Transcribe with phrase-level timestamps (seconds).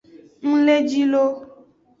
[0.47, 1.23] Ng le ji lo.